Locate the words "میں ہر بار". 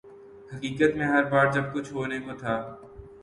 0.97-1.51